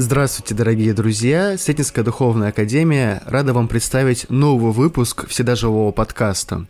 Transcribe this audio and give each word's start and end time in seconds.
Здравствуйте, 0.00 0.54
дорогие 0.54 0.94
друзья! 0.94 1.58
Сретенская 1.58 2.02
духовная 2.02 2.48
академия 2.48 3.22
рада 3.26 3.52
вам 3.52 3.68
представить 3.68 4.24
новый 4.30 4.72
выпуск 4.72 5.28
Всегда 5.28 5.56
живого 5.56 5.92
подкаста. 5.92 6.64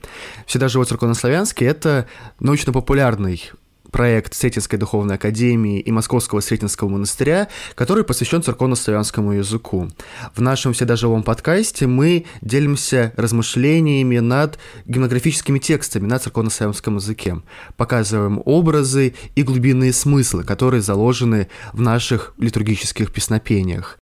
Всегда 0.47 0.67
живой 0.67 0.85
церковнославянский– 0.87 1.65
это 1.69 2.09
научно-популярный 2.41 3.53
проект 3.91 4.35
Сретенской 4.35 4.77
духовной 4.77 5.17
академии 5.17 5.81
и 5.81 5.91
Московского 5.91 6.41
Сретенского 6.41 6.89
монастыря, 6.89 7.49
который 7.75 8.05
посвящен 8.05 8.43
церковно-славянскому 8.43 9.33
языку. 9.33 9.89
В 10.35 10.41
нашем 10.41 10.73
всегда 10.73 10.97
живом 10.97 11.23
подкасте 11.23 11.87
мы 11.87 12.27
делимся 12.41 13.13
размышлениями 13.17 14.19
над 14.19 14.59
гимнографическими 14.87 15.59
текстами 15.59 16.07
на 16.07 16.19
церковно-славянском 16.19 16.97
языке, 16.97 17.41
показываем 17.77 18.43
образы 18.45 19.15
и 19.35 19.43
глубинные 19.43 19.93
смыслы, 19.93 20.45
которые 20.45 20.83
заложены 20.83 21.49
в 21.73 21.81
наших 21.81 22.35
литургических 22.39 23.13
песнопениях. 23.13 23.99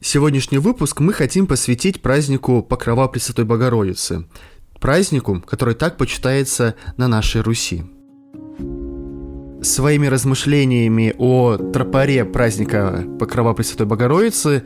Сегодняшний 0.00 0.58
выпуск 0.58 1.00
мы 1.00 1.12
хотим 1.12 1.48
посвятить 1.48 2.02
празднику 2.02 2.62
Покрова 2.62 3.08
Пресвятой 3.08 3.44
Богородицы, 3.44 4.28
празднику, 4.78 5.40
который 5.40 5.74
так 5.74 5.96
почитается 5.96 6.76
на 6.96 7.08
нашей 7.08 7.40
Руси. 7.40 7.84
Своими 9.68 10.06
размышлениями 10.06 11.14
о 11.18 11.58
тропаре 11.58 12.24
праздника 12.24 13.04
Покрова 13.20 13.52
Пресвятой 13.52 13.84
Богородицы 13.86 14.62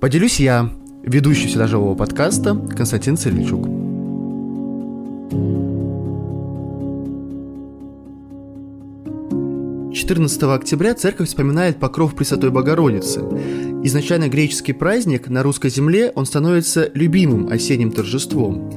поделюсь 0.00 0.40
я, 0.40 0.70
ведущий 1.02 1.46
всегда 1.46 1.66
живого 1.66 1.94
подкаста 1.94 2.56
Константин 2.74 3.18
Церличук. 3.18 3.66
Четырнадцатого 9.94 10.54
октября 10.54 10.94
церковь 10.94 11.28
вспоминает 11.28 11.76
покров 11.76 12.14
Пресвятой 12.14 12.50
Богородицы. 12.50 13.20
Изначально 13.84 14.28
греческий 14.28 14.72
праздник 14.72 15.28
на 15.28 15.42
русской 15.42 15.68
земле 15.68 16.12
он 16.14 16.24
становится 16.24 16.90
любимым 16.94 17.48
осенним 17.48 17.92
торжеством. 17.92 18.72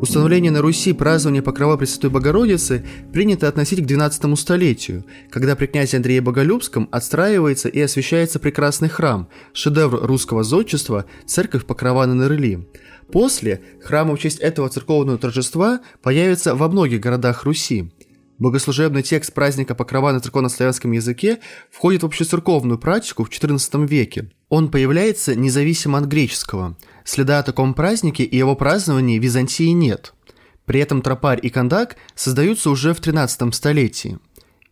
Установление 0.00 0.52
на 0.52 0.62
Руси 0.62 0.92
празднования 0.92 1.42
Покрова 1.42 1.76
Пресвятой 1.76 2.10
Богородицы 2.10 2.86
принято 3.12 3.48
относить 3.48 3.80
к 3.80 3.90
XII 3.90 4.36
столетию, 4.36 5.04
когда 5.28 5.56
при 5.56 5.66
князе 5.66 5.96
Андрее 5.96 6.20
Боголюбском 6.20 6.88
отстраивается 6.92 7.68
и 7.68 7.80
освящается 7.80 8.38
прекрасный 8.38 8.88
храм, 8.88 9.28
шедевр 9.52 10.06
русского 10.06 10.44
зодчества 10.44 11.04
«Церковь 11.26 11.66
Покрова 11.66 12.06
на 12.06 12.14
Нырли». 12.14 12.68
После 13.10 13.60
храмы 13.82 14.16
в 14.16 14.20
честь 14.20 14.38
этого 14.38 14.68
церковного 14.68 15.18
торжества 15.18 15.80
появятся 16.00 16.54
во 16.54 16.68
многих 16.68 17.00
городах 17.00 17.42
Руси. 17.42 17.90
Богослужебный 18.38 19.02
текст 19.02 19.34
праздника 19.34 19.74
Покрова 19.74 20.12
на 20.12 20.20
церковно-славянском 20.20 20.92
языке 20.92 21.40
входит 21.70 22.02
в 22.02 22.06
общецерковную 22.06 22.78
практику 22.78 23.24
в 23.24 23.30
XIV 23.30 23.86
веке. 23.86 24.30
Он 24.48 24.70
появляется 24.70 25.34
независимо 25.34 25.98
от 25.98 26.04
греческого. 26.04 26.76
Следа 27.04 27.40
о 27.40 27.42
таком 27.42 27.74
празднике 27.74 28.22
и 28.22 28.36
его 28.36 28.54
праздновании 28.54 29.18
в 29.18 29.22
Византии 29.22 29.70
нет. 29.70 30.14
При 30.66 30.78
этом 30.80 31.02
тропарь 31.02 31.40
и 31.42 31.50
кондак 31.50 31.96
создаются 32.14 32.70
уже 32.70 32.94
в 32.94 33.00
XIII 33.00 33.52
столетии. 33.52 34.18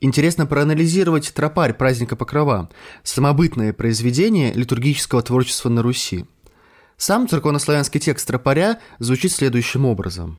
Интересно 0.01 0.47
проанализировать 0.47 1.33
тропарь 1.35 1.75
праздника 1.75 2.15
Покрова, 2.15 2.71
самобытное 3.03 3.73
произведение 3.73 4.53
литургического 4.53 5.23
творчества 5.23 5.71
на 5.71 5.83
Руси. 5.83 6.27
Сам 6.99 7.29
церковнославянский 7.29 7.99
текст 7.99 8.29
тропаря 8.29 8.79
звучит 9.01 9.33
следующим 9.33 9.87
образом. 9.87 10.39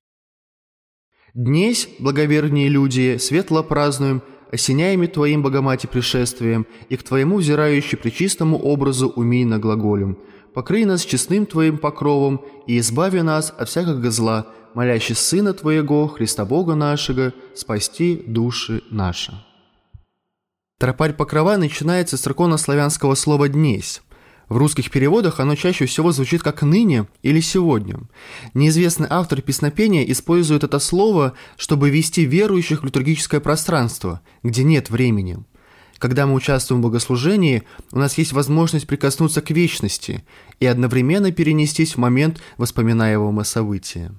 Днесь, 1.38 1.88
благовернее 2.00 2.68
люди, 2.68 3.18
светло 3.20 3.62
празднуем, 3.62 4.24
осеняями 4.52 5.06
Твоим, 5.06 5.44
Богомати, 5.44 5.86
пришествием, 5.86 6.66
и 6.90 6.98
к 6.98 7.04
Твоему 7.04 7.38
взирающий 7.38 7.96
причистому 7.96 8.58
образу 8.58 9.10
умей 9.10 9.46
на 9.46 9.60
глаголем. 9.60 10.18
Покрый 10.56 10.84
нас 10.86 11.06
честным 11.06 11.46
Твоим 11.46 11.78
покровом, 11.78 12.44
и 12.66 12.80
избави 12.80 13.22
нас 13.22 13.54
от 13.56 13.70
всякого 13.70 14.10
зла, 14.10 14.48
молящий 14.74 15.14
Сына 15.14 15.54
Твоего, 15.54 16.08
Христа 16.08 16.44
Бога 16.44 16.74
нашего, 16.74 17.34
спасти 17.54 18.24
души 18.26 18.82
наши». 18.90 19.32
Тропарь 20.80 21.14
покрова 21.14 21.58
начинается 21.58 22.18
с 22.18 22.22
церковно-славянского 22.22 23.14
слова 23.14 23.48
«днесь», 23.48 24.02
в 24.50 24.56
русских 24.56 24.90
переводах 24.92 25.40
оно 25.40 25.56
чаще 25.56 25.86
всего 25.86 26.12
звучит 26.14 26.42
как 26.42 26.62
«ныне» 26.62 27.08
или 27.22 27.42
«сегодня». 27.42 28.00
Неизвестный 28.54 29.08
автор 29.10 29.42
песнопения 29.42 30.04
использует 30.06 30.64
это 30.64 30.80
слово, 30.80 31.34
чтобы 31.58 31.90
ввести 31.90 32.24
верующих 32.24 32.82
в 32.82 32.86
литургическое 32.86 33.42
пространство, 33.42 34.22
где 34.44 34.64
нет 34.64 34.90
времени. 34.90 35.40
Когда 35.98 36.26
мы 36.28 36.36
участвуем 36.36 36.82
в 36.82 36.86
богослужении, 36.86 37.64
у 37.92 38.00
нас 38.00 38.18
есть 38.18 38.32
возможность 38.32 38.88
прикоснуться 38.88 39.42
к 39.42 39.50
вечности 39.50 40.24
и 40.60 40.66
одновременно 40.66 41.32
перенестись 41.32 41.96
в 41.96 41.98
момент 41.98 42.40
воспоминаемого 42.58 43.44
события. 43.44 44.14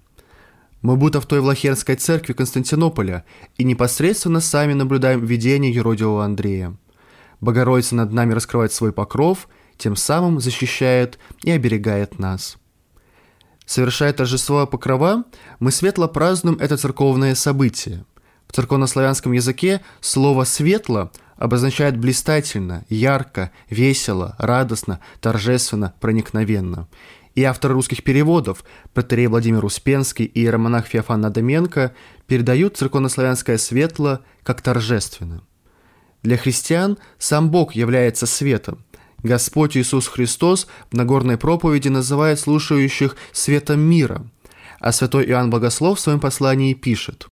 Мы 0.82 0.96
будто 0.96 1.20
в 1.20 1.26
той 1.26 1.40
Влахерской 1.40 1.96
церкви 1.96 2.34
Константинополя 2.34 3.24
и 3.56 3.64
непосредственно 3.64 4.40
сами 4.40 4.74
наблюдаем 4.74 5.24
видение 5.24 5.72
юродивого 5.72 6.24
Андрея. 6.24 6.76
Богородица 7.40 7.94
над 7.94 8.12
нами 8.12 8.34
раскрывает 8.34 8.74
свой 8.74 8.92
покров– 8.92 9.48
тем 9.78 9.96
самым 9.96 10.40
защищает 10.40 11.18
и 11.42 11.50
оберегает 11.50 12.18
нас. 12.18 12.58
Совершая 13.64 14.12
торжество 14.12 14.66
Покрова, 14.66 15.24
мы 15.60 15.70
светло 15.70 16.08
празднуем 16.08 16.58
это 16.58 16.76
церковное 16.76 17.34
событие. 17.34 18.04
В 18.46 18.52
церковнославянском 18.54 19.32
языке 19.32 19.82
слово 20.00 20.44
«светло» 20.44 21.12
обозначает 21.36 21.98
блистательно, 21.98 22.84
ярко, 22.88 23.52
весело, 23.68 24.34
радостно, 24.38 25.00
торжественно, 25.20 25.94
проникновенно. 26.00 26.88
И 27.34 27.44
автор 27.44 27.72
русских 27.72 28.02
переводов, 28.02 28.64
протерей 28.94 29.28
Владимир 29.28 29.64
Успенский 29.64 30.24
и 30.24 30.40
иеромонах 30.40 30.86
Феофан 30.86 31.20
Надоменко 31.20 31.94
передают 32.26 32.76
церковнославянское 32.76 33.58
светло 33.58 34.20
как 34.42 34.62
торжественно. 34.62 35.42
Для 36.22 36.36
христиан 36.36 36.98
сам 37.18 37.50
Бог 37.50 37.74
является 37.74 38.26
светом, 38.26 38.84
Господь 39.22 39.76
Иисус 39.76 40.06
Христос 40.06 40.68
в 40.90 40.96
Нагорной 40.96 41.38
проповеди 41.38 41.88
называет 41.88 42.38
слушающих 42.38 43.16
светом 43.32 43.80
мира, 43.80 44.24
а 44.78 44.92
святой 44.92 45.26
Иоанн 45.26 45.50
Богослов 45.50 45.98
в 45.98 46.00
своем 46.00 46.20
послании 46.20 46.74
пишет 46.74 47.26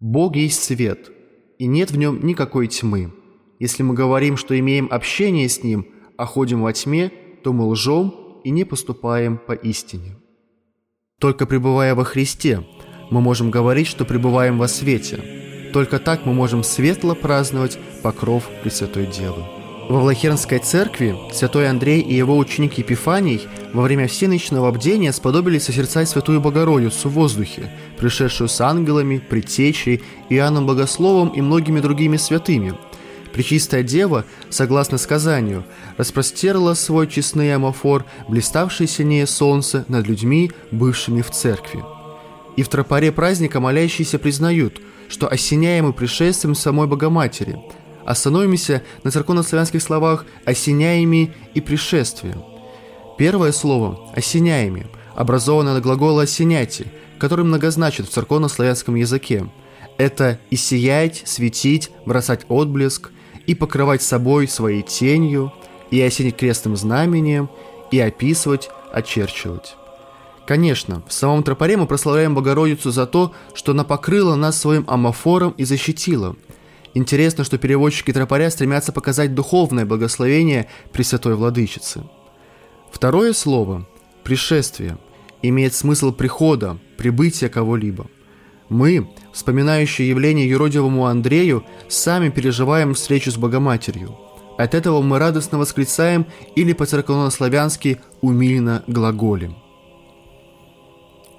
«Бог 0.00 0.36
есть 0.36 0.62
свет, 0.62 1.10
и 1.58 1.66
нет 1.66 1.90
в 1.90 1.96
нем 1.96 2.24
никакой 2.24 2.66
тьмы. 2.68 3.12
Если 3.58 3.82
мы 3.82 3.94
говорим, 3.94 4.36
что 4.36 4.58
имеем 4.58 4.88
общение 4.90 5.48
с 5.48 5.62
Ним, 5.62 5.86
а 6.18 6.26
ходим 6.26 6.62
во 6.62 6.72
тьме, 6.72 7.10
то 7.42 7.52
мы 7.52 7.66
лжем 7.66 8.14
и 8.44 8.50
не 8.50 8.64
поступаем 8.64 9.38
по 9.38 9.52
истине». 9.52 10.16
Только 11.18 11.46
пребывая 11.46 11.94
во 11.94 12.04
Христе, 12.04 12.66
мы 13.10 13.20
можем 13.20 13.50
говорить, 13.50 13.86
что 13.86 14.04
пребываем 14.04 14.58
во 14.58 14.68
свете. 14.68 15.70
Только 15.72 15.98
так 15.98 16.24
мы 16.24 16.32
можем 16.32 16.62
светло 16.62 17.14
праздновать 17.14 17.78
покров 18.02 18.48
Пресвятой 18.62 19.06
Девы. 19.06 19.59
Во 19.90 19.98
Влахернской 19.98 20.60
церкви 20.60 21.16
святой 21.32 21.68
Андрей 21.68 22.00
и 22.00 22.14
его 22.14 22.38
ученик 22.38 22.78
Епифаний 22.78 23.48
во 23.72 23.82
время 23.82 24.06
всеночного 24.06 24.70
бдения 24.70 25.10
сподобились 25.10 25.64
созерцать 25.64 26.08
Святую 26.08 26.40
Богородицу 26.40 27.08
в 27.08 27.14
воздухе, 27.14 27.72
пришедшую 27.98 28.46
с 28.46 28.60
ангелами, 28.60 29.18
предтечей, 29.18 30.04
Иоанном 30.28 30.64
Богословом 30.64 31.30
и 31.30 31.40
многими 31.40 31.80
другими 31.80 32.18
святыми. 32.18 32.74
Пречистая 33.32 33.82
Дева, 33.82 34.24
согласно 34.48 34.96
сказанию, 34.96 35.64
распростерла 35.96 36.74
свой 36.74 37.08
честный 37.08 37.52
амофор, 37.52 38.04
блиставший 38.28 38.86
синее 38.86 39.26
солнце 39.26 39.84
над 39.88 40.06
людьми, 40.06 40.52
бывшими 40.70 41.20
в 41.20 41.32
церкви. 41.32 41.82
И 42.54 42.62
в 42.62 42.68
тропаре 42.68 43.10
праздника 43.10 43.58
молящиеся 43.58 44.20
признают, 44.20 44.80
что 45.08 45.26
осеняемы 45.26 45.92
пришествием 45.92 46.54
самой 46.54 46.86
Богоматери– 46.86 47.58
Остановимся 48.04 48.82
на 49.04 49.10
церковнославянских 49.10 49.82
словах 49.82 50.24
«осеняями» 50.44 51.34
и 51.54 51.60
«пришествие». 51.60 52.36
Первое 53.18 53.52
слово 53.52 54.10
«осеняями» 54.14 54.86
образовано 55.14 55.76
от 55.76 55.82
глагола 55.82 56.22
«осеняйте», 56.22 56.86
который 57.18 57.44
многозначит 57.44 58.08
в 58.08 58.10
церковнославянском 58.10 58.94
языке. 58.94 59.46
Это 59.98 60.38
и 60.48 60.56
сиять, 60.56 61.22
светить, 61.26 61.90
бросать 62.06 62.46
отблеск, 62.48 63.10
и 63.46 63.54
покрывать 63.54 64.02
собой 64.02 64.48
своей 64.48 64.82
тенью, 64.82 65.52
и 65.90 66.00
осенить 66.00 66.36
крестным 66.36 66.76
знамением, 66.76 67.50
и 67.90 68.00
описывать, 68.00 68.70
очерчивать. 68.92 69.74
Конечно, 70.46 71.02
в 71.06 71.12
самом 71.12 71.42
тропаре 71.42 71.76
мы 71.76 71.86
прославляем 71.86 72.34
Богородицу 72.34 72.90
за 72.90 73.06
то, 73.06 73.32
что 73.54 73.72
она 73.72 73.84
покрыла 73.84 74.36
нас 74.36 74.58
своим 74.58 74.84
амофором 74.88 75.50
и 75.58 75.64
защитила– 75.64 76.36
Интересно, 76.94 77.44
что 77.44 77.58
переводчики 77.58 78.12
тропаря 78.12 78.50
стремятся 78.50 78.92
показать 78.92 79.34
духовное 79.34 79.86
благословение 79.86 80.68
Пресвятой 80.92 81.36
Владычицы. 81.36 82.02
Второе 82.90 83.32
слово 83.32 83.86
«пришествие» 84.24 84.98
имеет 85.42 85.74
смысл 85.74 86.12
прихода, 86.12 86.78
прибытия 86.96 87.48
кого-либо. 87.48 88.06
Мы, 88.68 89.08
вспоминающие 89.32 90.08
явление 90.08 90.48
юродивому 90.48 91.06
Андрею, 91.06 91.64
сами 91.88 92.28
переживаем 92.28 92.94
встречу 92.94 93.30
с 93.30 93.36
Богоматерью. 93.36 94.16
От 94.58 94.74
этого 94.74 95.00
мы 95.00 95.18
радостно 95.18 95.58
восклицаем 95.58 96.26
или 96.56 96.72
по-церковнославянски 96.72 98.00
«умильно 98.20 98.82
глаголем». 98.86 99.56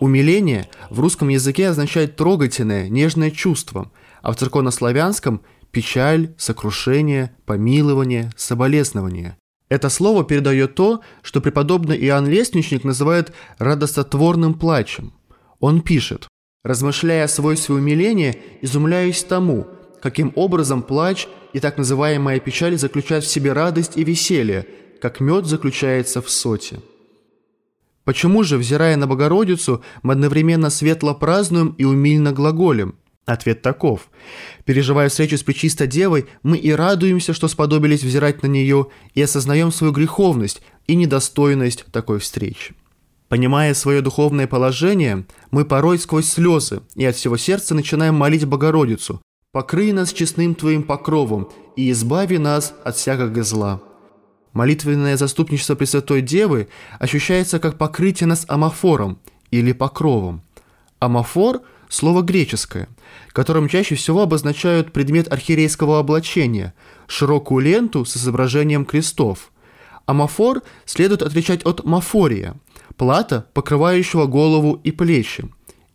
Умиление 0.02 0.68
в 0.90 1.00
русском 1.00 1.30
языке 1.30 1.70
означает 1.70 2.16
трогательное, 2.16 2.90
нежное 2.90 3.30
чувство, 3.30 3.92
а 4.24 4.32
в 4.32 4.36
церковнославянском– 4.36 5.42
печаль, 5.72 6.34
сокрушение, 6.40 7.36
помилование, 7.46 8.32
соболезнование. 8.36 9.38
Это 9.70 9.90
слово 9.90 10.24
передает 10.24 10.74
то, 10.74 11.02
что 11.22 11.40
преподобный 11.40 12.04
Иоанн 12.04 12.28
Лестничник 12.28 12.84
называет 12.84 13.32
радостотворным 13.60 14.56
плачем. 14.56 15.14
Он 15.60 15.82
пишет, 15.82 16.28
«Размышляя 16.64 17.26
о 17.26 17.28
свойстве 17.28 17.76
умиления, 17.76 18.36
изумляюсь 18.64 19.24
тому, 19.24 19.68
каким 20.02 20.34
образом 20.36 20.82
плач 20.82 21.28
и 21.54 21.60
так 21.60 21.78
называемая 21.78 22.40
печаль 22.40 22.76
заключают 22.76 23.24
в 23.24 23.30
себе 23.30 23.54
радость 23.54 23.98
и 23.98 24.04
веселье, 24.04 24.66
как 25.00 25.20
мед 25.20 25.46
заключается 25.46 26.24
в 26.24 26.30
соте». 26.32 26.80
Почему 28.04 28.44
же, 28.44 28.58
взирая 28.58 28.98
на 28.98 29.08
Богородицу, 29.08 29.84
мы 30.02 30.14
одновременно 30.14 30.70
светло 30.70 31.14
празднуем 31.14 31.76
и 31.78 31.84
умильно 31.84 32.32
глаголем? 32.32 32.96
Ответ 33.26 33.62
таков. 33.62 34.10
Переживая 34.66 35.10
встречу 35.10 35.38
с 35.38 35.44
Пречистой 35.44 35.88
Девой, 35.88 36.26
мы 36.42 36.58
и 36.58 36.72
радуемся, 36.72 37.34
что 37.34 37.48
сподобились 37.48 38.04
взирать 38.04 38.42
на 38.42 38.48
нее, 38.48 38.88
и 39.14 39.22
осознаем 39.22 39.72
свою 39.72 39.94
греховность 39.94 40.62
и 40.88 40.96
недостойность 40.96 41.86
такой 41.92 42.20
встречи. 42.20 42.74
Понимая 43.30 43.74
свое 43.76 44.02
духовное 44.02 44.48
положение, 44.48 45.26
мы 45.52 45.64
порой 45.64 46.00
сквозь 46.00 46.28
слезы 46.28 46.82
и 46.96 47.06
от 47.06 47.16
всего 47.16 47.38
сердца 47.38 47.76
начинаем 47.76 48.16
молить 48.16 48.46
Богородицу 48.46 49.22
«Покрый 49.54 49.92
нас 49.94 50.12
честным 50.12 50.56
Твоим 50.56 50.84
покровом 50.84 51.50
и 51.78 51.92
избави 51.92 52.40
нас 52.40 52.74
от 52.84 52.98
всякого 52.98 53.44
зла». 53.44 53.82
Молитвенное 54.54 55.16
заступничество 55.16 55.76
Пресвятой 55.76 56.22
Девы 56.22 56.68
ощущается 57.00 57.60
как 57.60 57.78
покрытие 57.78 58.28
нас 58.28 58.46
амофором 58.50 59.18
или 59.50 59.72
покровом. 59.72 60.42
Амофор– 61.00 61.62
слово 61.90 62.22
греческое, 62.22 62.90
которым 63.30 63.70
чаще 63.70 63.96
всего 63.96 64.24
обозначают 64.24 64.92
предмет 64.92 65.32
архиерейского 65.32 66.00
облачения– 66.00 66.74
широкую 67.08 67.64
ленту 67.64 68.04
с 68.04 68.18
изображением 68.18 68.86
крестов. 68.86 69.52
Амофор 70.06 70.64
следует 70.86 71.22
отличать 71.22 71.64
от 71.64 71.86
мафория– 71.86 72.56
плата, 72.98 73.46
покрывающего 73.54 74.26
голову 74.26 74.82
и 74.84 74.92
плечи. 74.92 75.46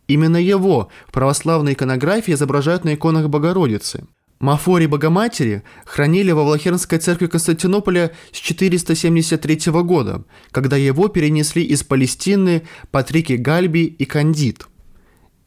Именно 0.07 0.37
его 0.37 0.89
в 1.07 1.11
православной 1.11 1.73
иконографии 1.73 2.33
изображают 2.33 2.85
на 2.85 2.95
иконах 2.95 3.29
Богородицы– 3.29 4.05
Мафори 4.39 4.85
Богоматери 4.85 5.63
хранили 5.85 6.31
во 6.31 6.43
Влахернской 6.43 6.99
церкви 6.99 7.27
Константинополя 7.27 8.11
с 8.31 8.37
473 8.37 9.71
года, 9.81 10.25
когда 10.51 10.77
его 10.77 11.07
перенесли 11.07 11.63
из 11.63 11.83
Палестины 11.83 12.63
Патрики 12.91 13.33
Гальби 13.33 13.85
и 13.85 14.05
Кандид. 14.05 14.67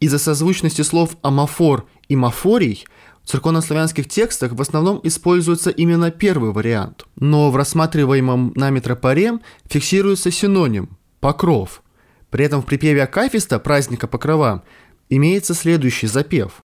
Из-за 0.01 0.19
созвучности 0.19 0.83
слов 0.83 1.17
«амафор» 1.23 1.87
и 2.09 2.17
«мафорий» 2.17 2.85
в 3.23 3.29
церковнославянских 3.29 4.09
текстах 4.09 4.53
в 4.53 4.61
основном 4.61 5.01
используется 5.05 5.71
именно 5.71 6.11
первый 6.11 6.53
вариант, 6.53 7.05
но 7.17 7.51
в 7.51 7.57
рассматриваемом 7.57 8.53
нами 8.57 8.81
тропаре 8.81 9.39
фиксируется 9.69 10.31
синоним 10.33 10.97
«покров». 11.21 11.83
При 12.31 12.45
этом 12.45 12.63
в 12.63 12.67
припеве 12.67 13.05
Акафиста 13.05 13.59
праздника 13.59 14.07
Покрова 14.07 14.65
имеется 15.11 15.55
следующий 15.55 16.07
запев 16.07 16.63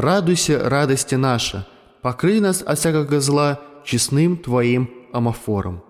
радуйся, 0.00 0.68
радости 0.68 1.16
наша, 1.16 1.66
покрый 2.02 2.40
нас 2.40 2.62
от 2.62 2.78
всякого 2.78 3.20
зла 3.20 3.60
честным 3.84 4.36
Твоим 4.36 4.90
амофором». 5.12 5.82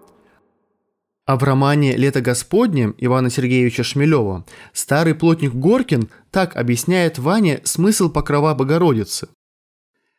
А 1.26 1.36
в 1.36 1.42
романе 1.42 1.94
«Лето 1.94 2.22
Господне» 2.22 2.94
Ивана 2.96 3.28
Сергеевича 3.28 3.82
Шмелева 3.82 4.46
старый 4.72 5.14
плотник 5.14 5.52
Горкин 5.52 6.08
так 6.30 6.56
объясняет 6.56 7.18
Ване 7.18 7.60
смысл 7.64 8.08
покрова 8.08 8.54
Богородицы. 8.54 9.28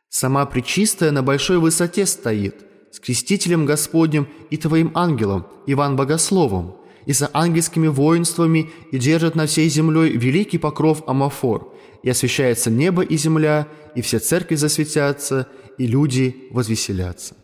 «Сама 0.07 0.45
Пречистая 0.45 1.09
на 1.09 1.23
большой 1.23 1.57
высоте 1.57 2.05
стоит, 2.05 2.57
с 2.91 2.99
крестителем 2.99 3.65
Господним 3.65 4.27
и 4.51 4.57
Твоим 4.57 4.91
ангелом, 4.93 5.47
Иван 5.65 5.95
Богословом, 5.95 6.75
и 7.07 7.13
за 7.13 7.31
ангельскими 7.33 7.87
воинствами 7.87 8.69
и 8.91 8.99
держит 8.99 9.33
на 9.33 9.47
всей 9.47 9.67
землей 9.67 10.11
великий 10.15 10.59
покров 10.59 11.01
Амафор, 11.07 11.73
и 12.03 12.09
освещается 12.09 12.69
небо 12.69 13.01
и 13.01 13.17
земля, 13.17 13.67
и 13.95 14.01
все 14.01 14.19
церкви 14.19 14.55
засветятся, 14.55 15.47
и 15.77 15.87
люди 15.87 16.47
возвеселятся. 16.51 17.35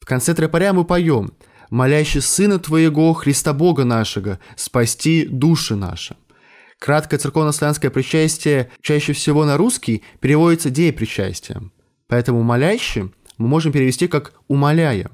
В 0.00 0.06
конце 0.06 0.34
тропаря 0.34 0.72
мы 0.72 0.84
поем 0.84 1.32
«Молящий 1.70 2.20
Сына 2.20 2.58
Твоего, 2.58 3.12
Христа 3.12 3.52
Бога 3.52 3.84
нашего, 3.84 4.38
спасти 4.56 5.26
души 5.26 5.74
наши». 5.74 6.16
Краткое 6.78 7.18
церковно-славянское 7.18 7.90
причастие 7.90 8.70
чаще 8.82 9.12
всего 9.14 9.44
на 9.44 9.56
русский 9.56 10.04
переводится 10.20 10.70
«дей 10.70 10.92
причастия», 10.92 11.62
поэтому 12.06 12.42
«молящий» 12.42 13.12
мы 13.38 13.48
можем 13.48 13.72
перевести 13.72 14.06
как 14.06 14.34
«умоляя». 14.46 15.10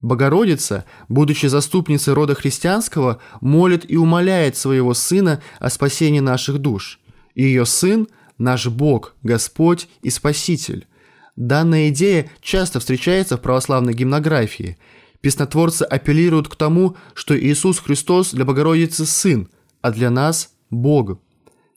Богородица, 0.00 0.86
будучи 1.08 1.46
заступницей 1.46 2.14
рода 2.14 2.34
христианского, 2.34 3.20
молит 3.42 3.84
и 3.88 3.96
умоляет 3.96 4.56
своего 4.56 4.94
Сына 4.94 5.42
о 5.58 5.68
спасении 5.68 6.20
наших 6.20 6.58
душ 6.58 6.99
ее 7.34 7.66
Сын– 7.66 8.08
наш 8.40 8.66
Бог, 8.66 9.14
Господь 9.22 9.88
и 10.02 10.10
Спаситель. 10.10 10.88
Данная 11.36 11.90
идея 11.90 12.28
часто 12.40 12.80
встречается 12.80 13.36
в 13.36 13.42
православной 13.42 13.94
гимнографии. 13.94 14.78
Песнотворцы 15.20 15.82
апеллируют 15.82 16.48
к 16.48 16.56
тому, 16.56 16.96
что 17.14 17.38
Иисус 17.38 17.78
Христос 17.78 18.32
для 18.32 18.44
Богородицы 18.44 19.06
Сын, 19.06 19.48
а 19.82 19.92
для 19.92 20.10
нас– 20.10 20.54
Бог. 20.70 21.20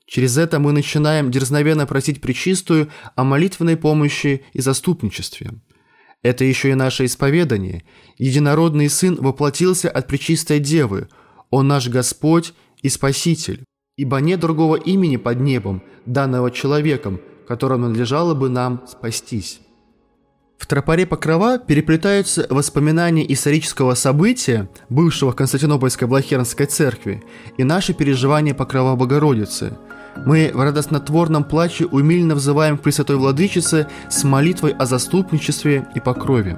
Через 0.05 0.37
это 0.37 0.59
мы 0.59 0.71
начинаем 0.71 1.31
дерзновенно 1.31 1.85
просить 1.85 2.21
Пречистую 2.21 2.89
о 3.15 3.23
молитвенной 3.23 3.77
помощи 3.77 4.43
и 4.53 4.61
заступничестве. 4.61 5.51
Это 6.21 6.45
еще 6.45 6.71
и 6.71 6.75
наше 6.75 7.05
исповедание. 7.05 7.83
Единородный 8.17 8.89
Сын 8.89 9.15
воплотился 9.15 9.89
от 9.89 10.07
Пречистой 10.07 10.59
Девы. 10.59 11.09
Он 11.49 11.67
наш 11.67 11.89
Господь 11.89 12.53
и 12.81 12.89
Спаситель 12.89 13.65
ибо 13.97 14.17
нет 14.17 14.39
другого 14.39 14.75
имени 14.75 15.17
под 15.17 15.39
небом, 15.39 15.83
данного 16.05 16.51
человеком, 16.51 17.19
которым 17.47 17.81
надлежало 17.81 18.33
бы 18.33 18.49
нам 18.49 18.83
спастись». 18.87 19.59
В 20.63 20.65
тропаре 20.65 21.05
Покрова 21.05 21.59
переплетаются 21.59 22.47
воспоминания 22.49 23.29
исторического 23.33 23.95
события, 23.95 24.69
бывшего 24.87 25.33
Константинопольской 25.33 26.07
Блахернской 26.07 26.67
церкви, 26.67 27.21
и 27.57 27.65
наши 27.65 27.93
переживания 27.93 28.53
Покрова 28.53 28.95
Богородицы. 28.95 29.77
Мы 30.25 30.51
в 30.53 30.61
радостнотворном 30.61 31.43
плаче 31.43 31.85
умильно 31.85 32.33
взываем 32.33 32.77
к 32.77 32.81
Пресвятой 32.81 33.17
Владычице 33.17 33.87
с 34.09 34.23
молитвой 34.23 34.71
о 34.71 34.85
заступничестве 34.85 35.85
и 35.95 35.99
покрове. 35.99 36.57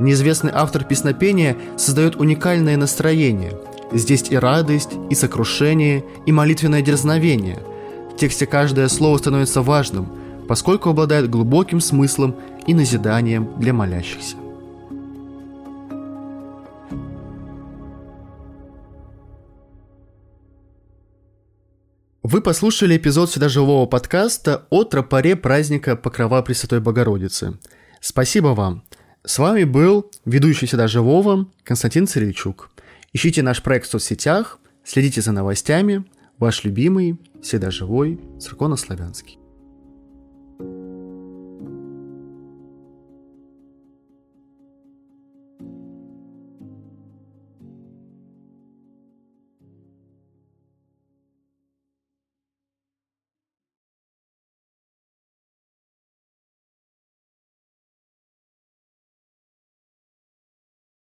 Неизвестный 0.00 0.50
автор 0.52 0.82
песнопения 0.82 1.56
создает 1.76 2.16
уникальное 2.16 2.76
настроение– 2.76 3.52
Здесь 3.92 4.30
и 4.30 4.36
радость, 4.36 4.90
и 5.08 5.14
сокрушение, 5.14 6.04
и 6.26 6.32
молитвенное 6.32 6.82
дерзновение. 6.82 7.58
В 8.12 8.16
тексте 8.16 8.46
каждое 8.46 8.88
слово 8.88 9.16
становится 9.16 9.62
важным, 9.62 10.08
поскольку 10.46 10.90
обладает 10.90 11.30
глубоким 11.30 11.80
смыслом 11.80 12.36
и 12.66 12.74
назиданием 12.74 13.48
для 13.58 13.72
молящихся. 13.72 14.36
Вы 22.22 22.42
послушали 22.42 22.98
эпизод 22.98 23.30
всегда 23.30 23.48
живого 23.48 23.86
подкаста 23.86 24.66
о 24.68 24.84
тропаре 24.84 25.34
праздника 25.34 25.96
Покрова 25.96 26.42
Пресвятой 26.42 26.80
Богородицы. 26.80 27.58
Спасибо 28.02 28.48
вам. 28.48 28.82
С 29.24 29.38
вами 29.38 29.64
был 29.64 30.10
ведущий 30.26 30.66
всегда 30.66 30.88
живого 30.88 31.46
Константин 31.64 32.06
Царевичук. 32.06 32.68
Ищите 33.12 33.42
наш 33.42 33.62
проект 33.62 33.86
в 33.86 33.90
соцсетях, 33.90 34.58
следите 34.84 35.20
за 35.20 35.32
новостями. 35.32 36.04
Ваш 36.38 36.64
любимый, 36.64 37.18
всегда 37.42 37.70
живой, 37.70 38.20
церковно-славянский. 38.38 39.37